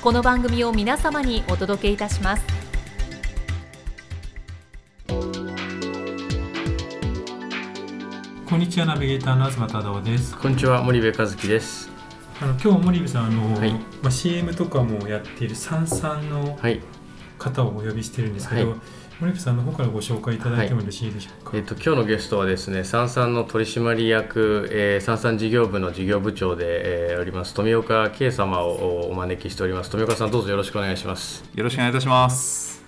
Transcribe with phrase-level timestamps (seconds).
[0.00, 2.44] この番組を皆様にお届けいたします。
[8.48, 10.38] こんにちはナビゲーターの東忠夫です。
[10.38, 11.90] こんにちは森部和樹です。
[12.40, 13.72] あの今日森部さんあの、はい。
[13.72, 16.80] まあ、CM とかもやっているサンサンのはい。
[17.36, 18.80] 方をお呼びしてるんですけど、はい
[19.20, 29.90] 森部さんの方からご紹介いただいてもよろしいでしょうか、えっと今日のゲストはですね三々の取締役、えー、三々事業部の事業部長で、えーおります富岡圭様をお招きしております。
[29.90, 31.42] 富岡さんどうぞよろしくお願いします。
[31.52, 32.84] よろしくお願いいたします。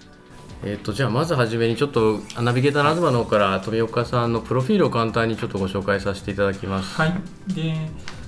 [0.64, 6.94] えっとじゃあまずはじめにちょっとナビゲーターの東の方から富岡さんのプロフィールを簡単にちょっとご紹介させていただきます。
[6.94, 7.14] はい、
[7.48, 7.74] で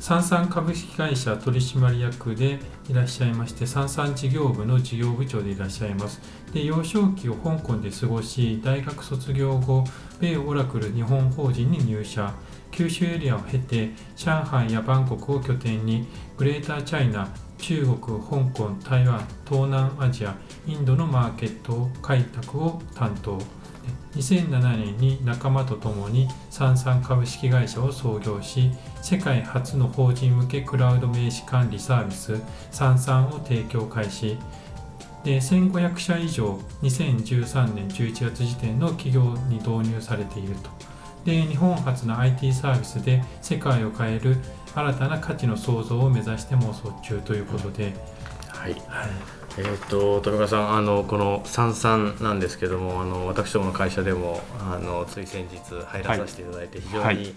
[0.02, 2.58] サンサン株式会社取締役で
[2.88, 6.20] いらっしゃいましてサンサン事業部の事業部長でいらっしゃいます。
[6.52, 9.84] で幼少期を香港で過ごし大学卒業後
[10.20, 12.34] 米オラクル日本法人に入社。
[12.72, 20.34] 九州エリアを経て上海やバンコクを拠点にグレーターチャイナ中国、香港、台湾、東南アジア、
[20.66, 23.38] インドのマーケット開拓を担当。
[24.14, 28.70] 2007年に仲間と共にサンサン株式会社を創業し
[29.00, 34.38] 世界初の法人向けクラウド名刺管理サービスサンサンを提供開始。
[35.24, 40.70] で1500社以上2013年11月時点の企業に導入されていると。
[41.24, 44.36] で日本初の IT サービスで世界を変える
[44.74, 47.94] 新たな価値の創造を目指して妄想中ということで、
[48.48, 48.72] はい。
[48.72, 57.34] はいえー、と富岡さんあのこの三々なんですけどもあの私どもの会社でもあのつい先日入らさせていただいて、非常に、はい。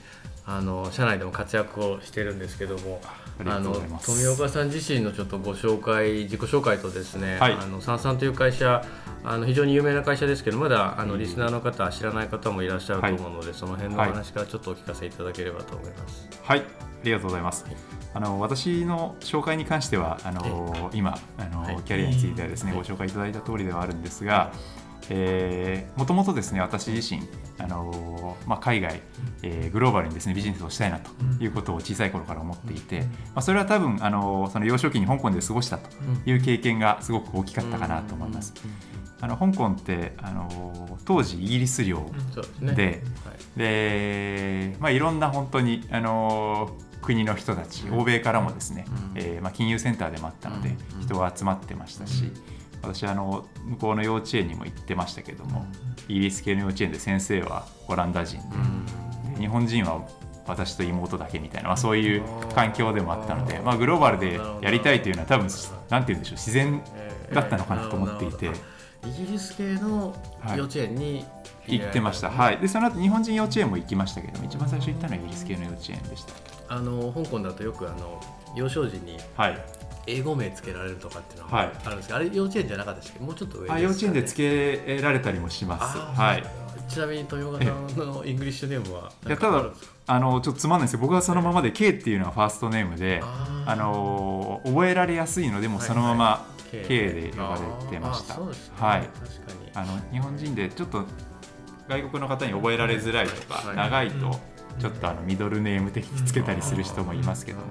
[0.47, 3.01] あの社内でも活躍をしてるんですけども
[3.39, 4.05] ありがとうございます。
[4.05, 7.53] 富岡さん自身のちょっとご紹介自己紹介とですね、はい。
[7.53, 8.85] あの三々という会社
[9.23, 16.29] あの非常に有名な会社ですけどまだあのリスナーの方知らない方もいらっしゃると思うので、その辺のお話からちょっとお聞かせいただければと思います。
[16.43, 16.63] はい、あ
[17.03, 17.65] りがとうございます。
[18.13, 21.77] あの私の紹介に関してはあの今あの、はい。
[21.83, 22.81] キャリアについてはですね、はい。
[22.81, 24.84] ご紹介いただいた通りではあるんですが、えー
[25.97, 27.21] もともとですね私自身
[27.59, 29.01] あの、まあ、海外、
[29.43, 31.11] えーグローバルにですねビジネスをしたいなと
[31.43, 35.89] いうことを小さい頃から思っていて、まあ、それは多分あのその幼少期に香港で過ごしたと
[36.25, 38.53] いう経験がすごく大きかったかなと思います。
[39.21, 42.09] あの香港ってあの当時イギリス領
[42.61, 43.03] で。
[43.55, 49.21] でまあ、いろんな本当に、あのー国の人たち、欧米からもですね、うん。
[49.21, 52.31] えーまあ、金融センターでもあったので、うん人が集まってましたし、
[52.85, 55.65] 私あの向こうの幼稚園にも行ってましたけども、
[56.07, 58.45] イギリス系の幼稚園で先生はオランダ人で、
[59.35, 60.07] で日本人は
[60.47, 62.23] 私と妹だけみたいな、まあ、そういう
[62.53, 65.47] 環境でもあったので、まあ、グローバルでやりたいというのは多分
[65.89, 66.83] なんて言うんでしょう自然
[67.33, 68.51] だったのかなと思っていて。
[69.05, 70.15] イギリス系の
[70.57, 71.23] 幼稚園に
[71.67, 76.33] 行ってました、はい、でその後日本人幼稚園も行きましたけども一番最初行ったのはイギリス系の幼稚園でした。
[76.67, 78.19] あの香港だとよくあの
[78.55, 79.65] 幼少時にはい
[80.07, 83.19] 英語名つけられるとかっていうのはあるんですけど、あれ幼稚園じゃなかったですけ？
[83.19, 85.97] どもうちょっと上ね、あ幼稚園でつけられたりもします。
[85.97, 86.43] はい。
[86.87, 89.71] ちなみに豊岡さんの English name はいやただ
[90.05, 98.39] あのちょっとつまんないですけど僕はそのままで K っていうのがファーストネームで、あの覚えられやすいのでもうそのまま K で呼ばれてました。
[98.39, 99.09] はい。
[99.73, 101.05] あの日本人でちょっと
[101.87, 103.75] 外国の方に覚えられづらいとか、はい。
[103.75, 104.19] 長いうん。
[104.19, 104.39] と
[104.77, 107.65] ちょっとあのミドルネーム的につけたりする人もいますけども、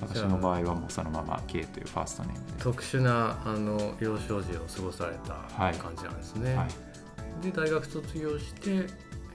[0.00, 2.52] 私の場合合はもうそのまま K というファーストネームで。
[2.58, 7.44] 特殊なあの幼少時を過ごされたはい感じなんですね、はい。
[7.44, 8.86] で大学卒業して、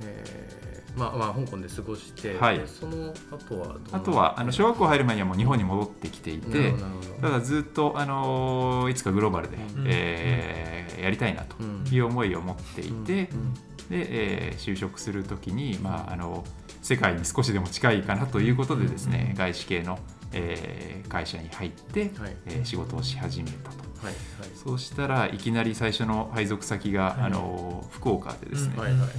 [0.01, 2.59] えーまあまあ香港で過ごして、はい。
[2.59, 7.27] でその後はどうあとはあの小学校入る前にはもう日本に戻ってきていてほどなるほど。
[7.29, 9.85] ただずっと、あのーいつかグローバルで、うん。
[9.87, 11.83] えーやりたいなとうん。
[11.91, 13.53] いう思いを持っていて、うん。
[13.53, 13.57] で、
[13.91, 16.43] えー就職するときに、まあ、あの
[16.83, 19.97] 世界に少しでも近いかなということでですね、外資系の、
[20.33, 22.35] えー会社に入って、はい。
[22.47, 23.77] えー仕事をし始めたと。
[23.77, 24.15] はいはい。
[24.55, 27.21] そうしたらいきなり最初の配属先が、はい。
[27.25, 28.81] あの福岡でですね、うん。
[28.81, 29.09] はいはいはい。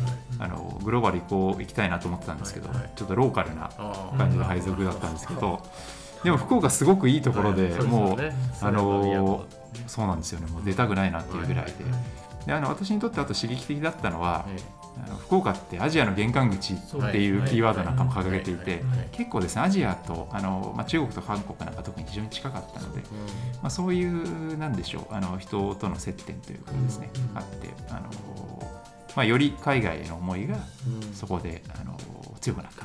[0.40, 2.78] あのグローバル行こう行きたいなと思ってたんですけど、はい。
[2.78, 3.70] はいちょっとローカルな
[4.18, 5.62] 感じの配属だったんですけど、
[6.24, 7.82] でも福岡すごくいいところで、はい。
[7.82, 8.34] もう、ね。
[8.60, 9.46] あの
[9.86, 10.46] そうなんですよね。
[10.50, 11.72] もう出たくないなっていうぐらいで,、
[12.46, 14.58] であの私にとってあと刺激的だったのは、え
[14.96, 16.76] あの福岡ってアジアの玄関口っ
[17.10, 18.82] ていうキーワードなんかも掲げていて
[19.12, 23.02] 結構ですねアジアとあの、まあ、中国と韓国なんか特に非常に近かったので、え
[23.62, 27.38] まあ、そういうなんでしょうあの人との接点というかですね、うん。
[27.38, 28.00] あってあの、
[29.16, 30.56] まあ、より海外への思いが
[31.12, 31.96] そこであの
[32.40, 32.84] 強くなった。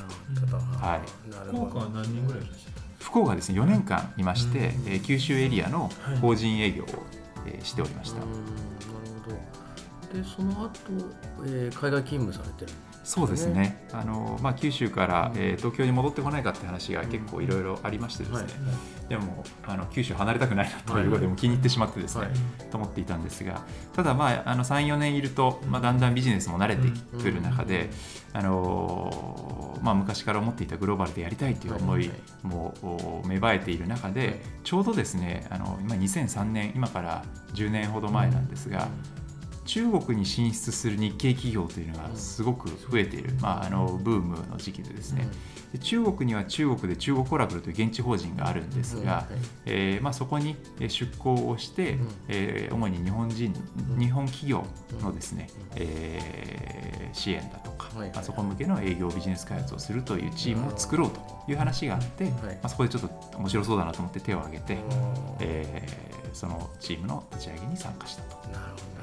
[0.86, 1.02] はい。
[1.48, 4.66] 福岡は何人ぐらいいらっしゃる福岡はですね4年間いまして、うん。
[4.66, 6.18] えー九州エリアのはい。
[6.18, 6.88] 法人営業を、
[7.46, 8.30] えーしておりました、うん。
[8.32, 8.42] なる
[9.26, 9.59] ほど
[10.14, 10.70] でその後、
[11.46, 13.88] えー海外勤務されてるそうですね。
[13.92, 18.48] あの、まあ、九州から、うんえー東京に戻ってこないかって話が結構いろいろありましてですね、はい
[19.10, 22.34] でもあの九州離れたくないなということはいでもう気に入ってしまってですね、はい。
[22.70, 23.64] と思っていたんですが
[23.96, 27.90] ただ、まあ、あの34年いると、まあ、だんだんビジネスも慣れてくる中で、
[28.34, 32.12] あのーまあ、昔から思っていたグローバルでやりたいという思い
[32.44, 34.40] もお芽生えている中で、はい。
[34.64, 38.88] ちょうどですねあの今2003年今から10年ほど前なんですが、
[39.70, 45.28] 中国に進出する日系企業というのがすごく増えている、まあ、あのブームの時期でですね、
[45.72, 49.28] で中国には中国で中国オラクルという現地法人があるんですが、
[49.68, 52.08] えーまあ、そこにえー出向をして、うん。
[52.30, 53.54] えー主に日本人、
[53.92, 54.00] うん。
[54.00, 54.66] 日本企業
[55.04, 62.32] のですね、えー支援だとか、あ、そこ向けの営業ビジネス開発をするというチームを作ろうという話があって、ま
[62.64, 64.78] あ、そこでちょっと面白そうだなと思って手を挙げて、
[65.40, 68.36] えーそのチームの立ち上げに参加したと。
[68.50, 68.99] なるほど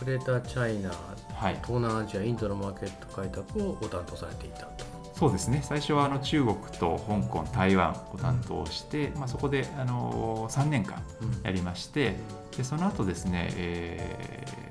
[0.00, 0.90] なるほどでグレーターチャイナ
[1.34, 1.54] はい。
[1.56, 4.84] 東南アジアインドのマーケット開拓をご担当されていたと。
[5.14, 5.60] そうですね。
[5.62, 11.02] 最初はあの中国と香港台湾を担当して、まあ、そこであの3年間
[11.42, 12.16] やりまして
[12.56, 14.63] でその後ですね、えー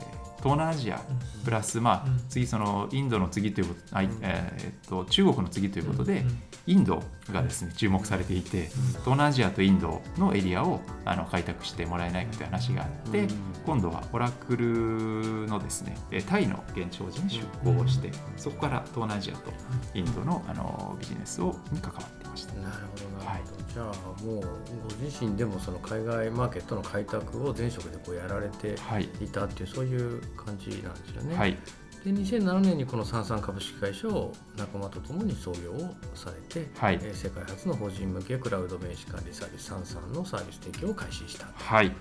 [0.44, 1.01] 東南アジア
[1.45, 6.40] プラス、まあうん、次そのインドの次ということ、あえーっと中国の次ということで、うん。
[6.66, 8.69] インドがですね注目されていて、
[9.00, 13.30] 東南アジアとインドのエリアをあの開拓してもらえないかという話があって、うん。
[13.66, 19.51] 今度はオラクルのですねえータイの現地法人に出向をして、そこから東南アジアと
[19.94, 22.53] インドのあのビジネスをに関わっていました。
[22.56, 31.35] なるほどなるほど、じゃあもうご自身でもその海外マーケットの開拓を前職でこうやられてはい、いたっていうそういう感じなんですよね。
[31.35, 31.57] はい、
[32.03, 37.00] で2007年にこの三々株式会社を仲間とともに創業をされて、はい。
[37.01, 41.47] えー世界初の法人向けクラウド名刺管理サービス三々のサービス提供を開始した。
[41.53, 41.91] はい、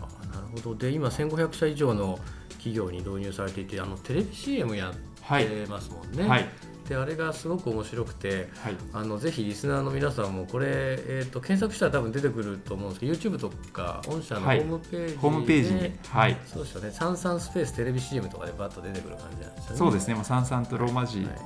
[0.00, 0.74] あーなるほど。
[0.74, 2.18] で今1500社以上の
[2.50, 4.92] 企業に導入されていてあのテレビ CM や
[5.22, 6.28] はい、ってますもんね。
[6.28, 6.48] はい、
[6.88, 14.60] であれがすごく面白くてはい、あのぜひリスナーの皆さんもこれ、えー、と検索したら多分出てくると思うんですけど YouTube とか御社のホはい。
[14.62, 16.90] ームページで、ホームページに、はい、そうですよね。
[16.90, 19.76] 三々スペーステレビ CM とかでバッと出てくる感じなんですよね。
[19.78, 21.36] そうですね、まあ、三々とローマ字で、はい。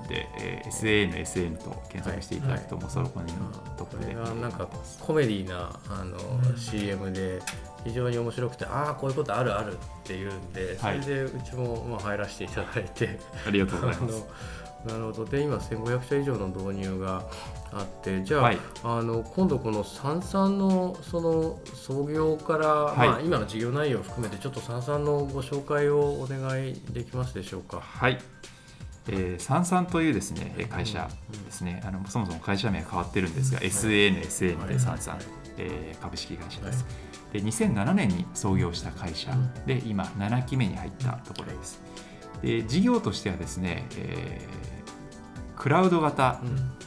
[0.40, 2.84] えー SAN、SN と検索していただくと、はい。
[2.84, 3.32] もうそこに
[3.76, 4.08] トッこプで。
[4.08, 4.68] れがなんか
[5.00, 6.16] コメディなあの、
[6.50, 6.56] うん。
[6.56, 7.40] CM で
[7.84, 11.00] 非常に面白くてああこういうことあるあるっていうんでそはい。
[11.00, 14.24] れでうちもまあ入らせていただいて、ありがとうございあます。
[14.86, 15.24] のなるほど。
[15.24, 17.24] で今1500社以上の導入が
[17.72, 18.58] あってじゃあ,、はい。
[18.84, 23.08] あの今度この三々のその創業から、はい。
[23.08, 27.80] まあ、今の事業内容を含めてちょっと三々のご紹介をお願いできますでしょうか？
[27.80, 28.18] はい、
[29.08, 31.08] えー、サンサンというですねえー会社
[31.44, 35.18] ですね、あのそもそも会社名は変わってるんですが、SAN、SN でサンサン、
[35.58, 36.84] えー株式会社です。
[37.32, 39.32] で2007年に創業した会社。
[39.66, 41.80] で今7期目に入ったところです。
[42.42, 44.75] で事業としてはですね、えー
[45.56, 46.40] クラウド型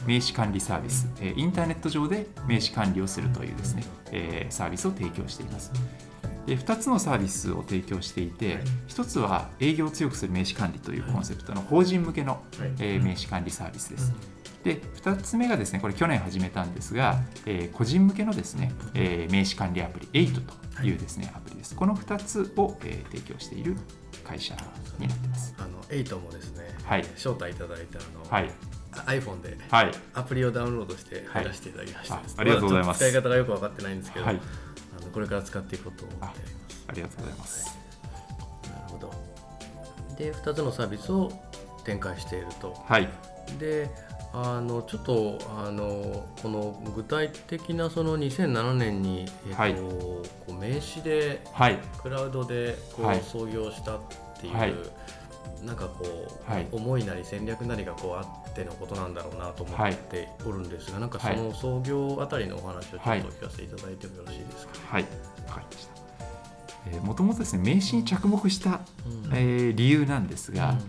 [0.06, 5.72] 名刺管理サービス、えーインターネット上で名刺管理をするというですね、えーサービスを提供しています。
[6.46, 8.64] で2つのサービスを提供していて、はい。
[8.88, 12.72] 1つは営業を強くする名刺管理というコンセプトの法人向けの、はい。
[12.80, 14.12] えー名刺管理サービスです。
[14.64, 20.40] で2つ目がですねこれ去年始めたんですが、えー個人向けのですね、えー名刺管理アプリ8
[20.78, 21.74] というですね、アプリです。
[21.76, 23.76] この2つを、えー提供している
[24.20, 24.68] 会社になっ
[25.10, 25.54] てます。
[25.58, 27.02] あのエイトもですね、はい。
[27.16, 28.50] 招待いただいたあの、はい。
[29.06, 29.92] iPhone ではい。
[30.14, 32.98] アプリをダウンロードして入らせていただきました、はいあありがとうございます。
[32.98, 34.40] 使い方がよく分かってないんですけど、はい。
[34.98, 36.84] あのこれから使っていこうと思っております。
[36.88, 37.78] ありがとうございます。
[38.64, 39.14] なるほど。
[40.16, 41.32] で、2つのサービスを
[41.84, 42.74] 展開していると。
[42.86, 43.08] はい。
[43.58, 43.88] で、
[44.32, 49.74] あのちょっとあのこの具体的なその2007年に、えっとはい。
[49.74, 51.78] こう名刺ではい。
[52.00, 53.20] クラウドでこう、はい。
[53.20, 54.00] 創業したっ
[54.40, 54.74] ていう、はい。
[55.64, 56.04] なんかこ
[56.48, 56.66] う、はい。
[56.70, 58.20] 思いなり戦略なりがこうあ
[58.50, 64.74] ってのことなんだろうなと思っておるんですが、なんかその創業あたりのお話をちょっと聞かせいただいてもよろしいですか？
[64.86, 65.02] はい。
[65.48, 65.92] わかりました。
[66.92, 69.30] えーもともとですね名刺に着目した、うん。
[69.34, 70.84] えー理由なんですが、あのまあ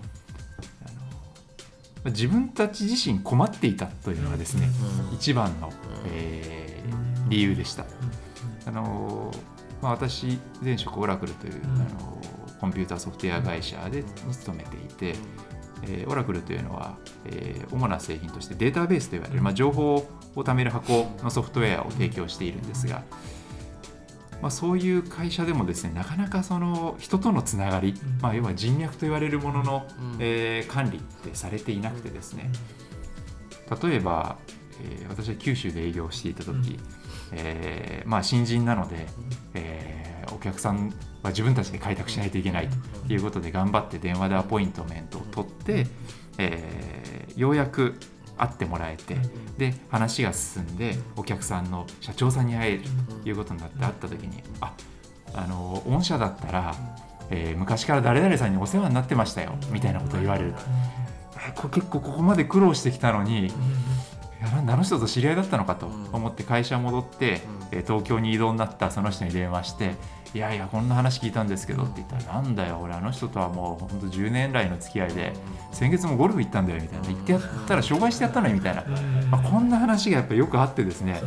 [2.06, 4.70] 自分たち自身困っていたというのがですね、
[5.10, 5.16] うん。
[5.16, 5.72] 一番の、
[6.06, 6.82] えー
[7.30, 7.86] 理由でした。
[8.66, 9.32] あの
[9.82, 11.76] まあ、私前職オラクルという、ん。
[11.76, 12.22] あの
[12.60, 15.16] コンピューターソフトウェア会社でに勤めていて、
[15.84, 23.04] えーオラクルというのは、えー主な製品としてデータベースといわれる、まあ、情報を貯める箱のソフトウェアを提供しているんですが、
[24.42, 30.18] まあ、そういう会社でもですねなかなかその人とのつながり、まあ、要は人脈と言われるものの、うん。
[30.20, 32.52] えー管理ってされていなくてですね。
[33.84, 34.38] 例えば、
[34.84, 36.78] えー私は九州で営業していた時、うん。
[37.34, 39.08] えーまあ、新人なので、
[39.54, 40.94] えーお客さん
[41.24, 42.70] は自分たちで開拓しないといけない
[43.08, 45.88] ということで頑張って電話でアポイントメントを取って、
[46.38, 47.96] えーようやく
[48.42, 49.18] 会ってもらえて
[49.58, 52.84] で話が進んでお客さんの社長さんに会える
[53.22, 54.74] ということになって会った時にあ
[55.36, 56.76] あの御社だったら、
[57.30, 60.54] えー昔から誰々さんにお世話になってましたよみたいなことを言われる。
[61.38, 63.50] えこれ結構ここまで苦労してきたのにい
[64.42, 69.96] やあの人と知り合いだったのかと思って会社戻って、えー東京に移動になったその人に電話して
[70.34, 75.34] 「いやいやこんな話聞いたんですけど」って言ったら「なんだよ俺あの人とはもうほんと10年来の付き合いで
[75.72, 77.08] 先月もゴルフ行ったんだよ」みたいな。
[77.08, 78.84] 言ってやったら障害してやったのにみたいな、
[79.30, 81.22] まあ、こんな話がやっぱよくあってですね。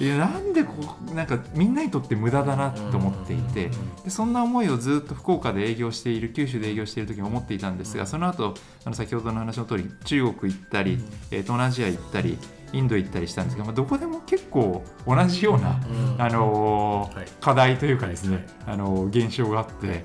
[0.00, 0.72] いやなんでこ
[1.10, 3.70] うなんかみんなにとって無駄だなと思っていて
[4.02, 8.54] でそんな思いをずっと福岡で営業している九州で営業している時に思っていたんですがその後
[8.86, 10.98] あの先ほどの話の通り中国行ったり、
[11.30, 12.38] えー東南アジア行ったり
[12.72, 16.22] インド行ったりしたんですが、まあ、どこでも結構同じような、うん。
[16.22, 17.10] あの
[17.40, 20.04] 課題というかですね、あのー現象があって。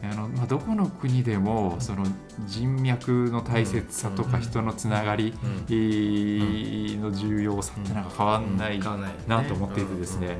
[0.00, 2.06] あのまあ、どこの国でもその
[2.46, 5.34] 人脈の大切さとか人のつながり
[5.68, 8.04] の重要さってなん。
[8.04, 8.78] か変わんない
[9.26, 10.38] なと思っていてですね。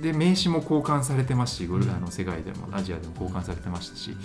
[0.00, 4.16] で名刺も交換されてますしゴルあの世界でもアジアでも交換されてましたし。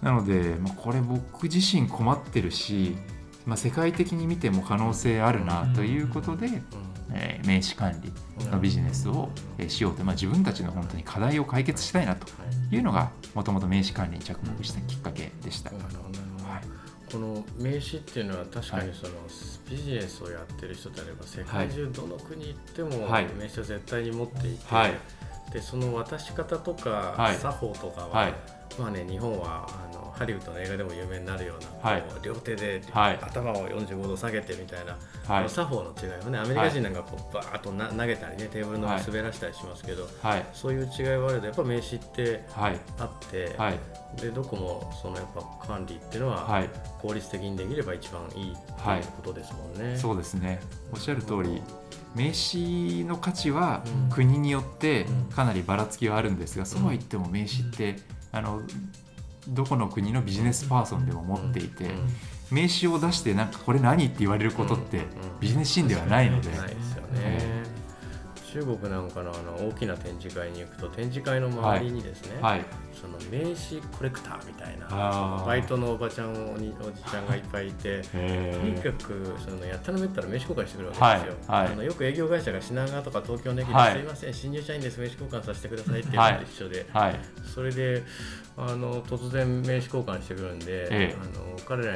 [0.00, 2.96] なので、まあ、これ僕自身困ってるし、
[3.46, 6.48] まあ、世界的に見ても可能性あるなということで、
[7.12, 8.12] えー名刺管理
[8.50, 12.26] のビジネスをえーしようと、まあ、自分たちの本当に課題を解決したいなと
[12.70, 12.78] い。
[12.78, 15.70] うのがもともと名刺管理に着目したきっかけでした。
[15.70, 19.12] この名刺っていうのは確かにその
[19.70, 23.26] ビジネスをやってる人であれば世界中どの国行ってもはい。
[23.38, 24.92] 名刺を絶対に持っていて、はい。
[25.52, 27.36] でその渡し方とかはい。
[27.36, 28.34] 作法とかは、はい。
[28.78, 29.68] まあね日本は
[30.12, 32.04] ハリウッドの映画でも有名になるような、はい。
[32.22, 33.18] 両手ではい。
[33.20, 34.96] 頭を45度下げてみたいな、
[35.28, 35.42] あはい。
[35.44, 40.46] の作法の違いはねアメリカ人なんかこうバーッとな投げたりねテーブルの上はい滑らしたりしますけど、はい。
[40.52, 42.80] そういう違いはあるけどやっぱ名刺ってはい。
[42.98, 43.78] あって、はい。
[44.20, 46.68] でどこもそのやっぱ管理っていうのは、はい。
[47.00, 49.00] 効率的にできれば一番いいってはい。
[49.00, 49.96] いうことですもんね。
[49.96, 50.60] そうですね。
[50.92, 51.62] おっしゃる通り
[52.14, 54.10] 名刺の価値はうん。
[54.10, 55.24] 国によってうん。
[55.34, 57.96] かなりばらつきはあるんですが、そうは言っても名刺って
[58.32, 58.60] あの
[59.48, 62.08] どこの国のビジネスパーソンでも持っていて、うん
[62.52, 65.04] 名刺を出してなんかこれ何って言われることってうん
[65.40, 67.61] ビジネスシーンではないので、ないですよね。
[68.54, 72.64] え中国なんかのあの大きな展示会に行くと展示会の周りにですね、はい。
[72.92, 76.72] その名刺コレクターみたいなバイトのおばちゃんおじ
[77.10, 78.02] ちゃんがいっぱいいて。
[78.02, 81.64] とにへかくそのやったらめったら名刺交換してくるわけですよ、はい。
[81.64, 81.72] はい。
[81.72, 83.92] あのよく営業会社が品川とか東京の駅で、はい。
[83.92, 86.32] すいません新入社員です名刺交換させてくださいっていうはい。
[86.34, 87.20] のと一緒で、ーはい。
[87.54, 88.02] それで
[88.56, 91.16] あの突然名刺交換してくるんで、ええ。
[91.20, 91.94] あの彼ら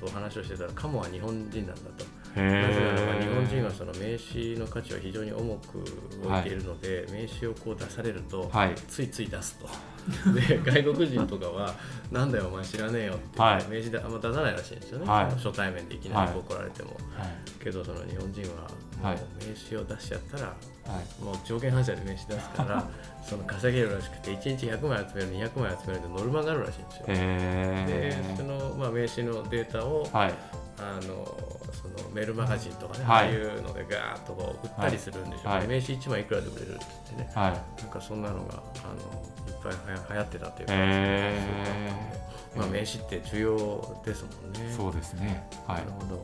[0.00, 2.04] と話をしてたらカモは日本人なんだと。
[2.36, 8.74] へなぜならばー日本人はその名刺の価値を非常に重く置いているので、名刺をこう出されると、はい。
[8.88, 9.68] ついつい出すと。
[10.34, 11.74] で外国人とかは
[12.12, 13.64] 「なんだよお前知らねえよ」ってはい。
[13.68, 15.24] 名刺であんま出さないらしいんですよね、はい。
[15.30, 17.62] 初対面でいきなりこう来られても、はい。
[17.62, 18.68] けどその日本人は
[19.02, 19.16] 名
[19.54, 20.54] 刺を出しちゃったら、は
[21.00, 21.24] い。
[21.24, 22.86] もう条件反射で名刺出すから
[23.22, 27.06] その稼げるらしくて1日100枚集める200枚集めるでノルマがあるらしいんですよ。
[27.06, 30.34] でへその、まあ、名刺のデータを、ーはい。
[30.76, 31.38] あの
[31.74, 33.26] そのメールマガジンとかね、はい。
[33.26, 35.66] ああいうのでガーッとこう売ったりするんでしょうね、はい。
[35.66, 36.84] 名刺1枚いくらで売れるって
[37.16, 37.32] 言ってね。
[37.34, 37.82] はい。
[37.82, 41.92] なんかそんなのがあのいっぱいはや流行ってたっていうか、へ
[42.56, 44.60] まあ、名刺って重要ですもんね。
[44.60, 45.46] ーそうですね。
[45.66, 46.22] はないるほど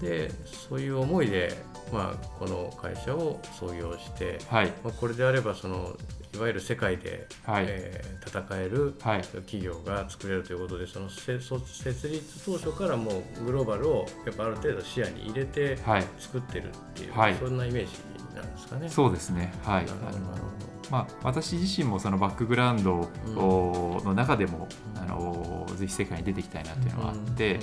[0.00, 0.30] で
[0.68, 1.54] そういう思いで、
[1.92, 4.72] まあ、この会社を創業して、はい。
[4.82, 5.96] まあ、これであればその
[6.34, 7.66] いわゆる世界で、はい。
[7.68, 9.22] えー戦えるはい。
[9.22, 16.04] 企業が作れるということでそのせそ設立当初からもうグローバルをやっぱある程度視野に入れてはい。
[16.18, 17.34] 作ってるっていう、はい。
[17.34, 17.92] そんなイメージ
[18.34, 18.88] なんですかね。
[18.88, 19.52] そうですね。
[19.62, 19.86] はい。
[19.86, 20.72] なるほど。
[20.90, 27.58] まあ、私自身もそのバックグラウンドの中でも、あのぜひ世界に出ていきたいなというのがあって、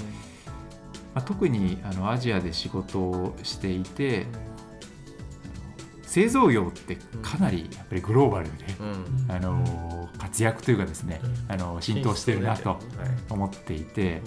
[1.13, 4.27] まあ、特にあのアジアで仕事をしていて、
[6.03, 9.31] 製造業ってかなりやっぱりグローバルで、うん。
[9.31, 12.79] あの活躍というかですね、あの浸透してるなと
[13.29, 14.21] 思っていて、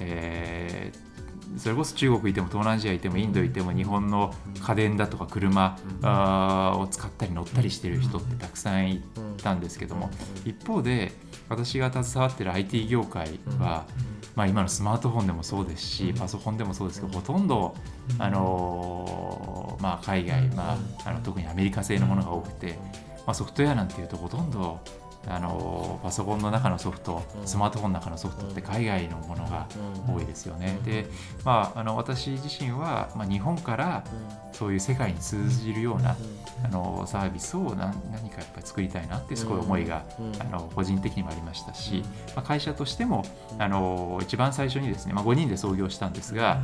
[0.00, 1.12] えー
[1.56, 9.02] それこそ中国いても東南アジアいてもインドいても日本の家電だとか車あーを使ったり乗ったりしてる人ってたくさんい
[9.42, 10.10] たんですけども
[10.44, 11.12] 一方で
[11.48, 13.86] 私が携わってる IT 業界は、
[14.34, 17.74] まあ、今のスマートフォンでもそうですしパソコンでもそうですけどほとんど、
[18.18, 22.78] あのーまあ、海外、まあ、あの特にアメリカ製のものが多くて、
[23.26, 24.80] まあ、ソフトウェアなんていうとほとんど
[25.26, 29.66] あのパソコンの中のソフトスマートフォンの中のソフトって海外のものが
[30.12, 30.78] 多いですよね。
[30.84, 31.06] で、
[31.44, 34.04] まあ、あの私自身は、まあ、日本から
[34.52, 36.16] そういう世界に通じるような
[36.64, 40.04] あのサービスを何何かやっぱり作りたいなってすごい思いが、
[40.40, 42.02] あの個人的にもありましたし、
[42.34, 43.24] まあ、会社としても
[43.58, 46.62] あの一番最初にですね、まあ、5人で創業したんですが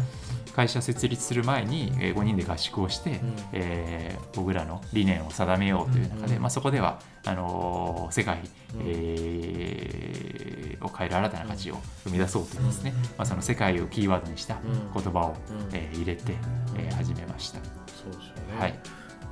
[0.58, 3.20] 会社設立する前にえー5人で合宿をして、
[3.52, 8.40] えー僕らの理念を定めようという中で、まあ、そこではあの世界、
[8.80, 14.58] えーを変える新たな価値を生み出そうというですね、まあ、その世界をキーワードにした
[14.94, 15.36] 言葉を、
[15.72, 16.34] えー入れて、
[16.76, 17.60] えー始めました。
[17.60, 18.78] そうですよね、はい。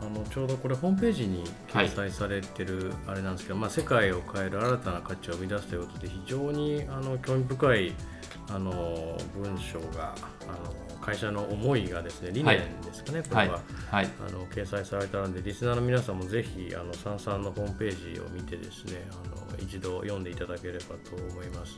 [0.00, 7.92] あのちょうどこれホームページに掲載されてるあれなんですけど、まあ、世界を変える新たな価値を生み出すということで非常にあの興味深い
[8.50, 10.14] あの文章が
[10.46, 13.60] あの会社の思いがですね理念ですかね、これは、
[13.92, 14.08] はい。
[14.28, 21.76] あの掲載されたのでリスナーの皆さんもぜひあのサンサンのホームページを見てですねあの一度読んでいただければと思います。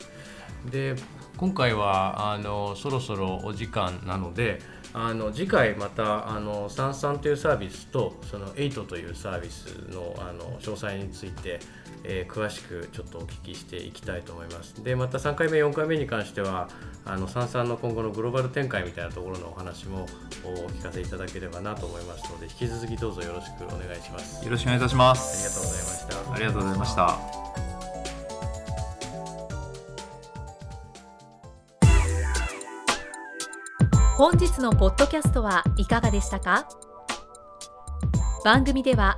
[0.71, 0.95] で
[1.37, 4.61] 今回はあのそろそろお時間なので
[4.93, 11.59] あの次回またあのサンサンというサービスとその8というサービスのあの詳細について、
[12.03, 16.69] えー詳しくちょっとお聞きしていきたいと思いますでまた3回目4回目に関しては
[17.05, 20.05] あのサンサンの今後のグローバル展開みたいなところのお話も
[20.45, 25.55] お聞かせいただければなと思いますので引き続きどうぞよろしくお願いしますよろしくお願いいたしまありがす。
[25.55, 28.19] とうございましたありがとうございました。
[34.17, 36.67] 本日のポッドキャストはいかがでしたか？
[38.43, 39.17] 番組では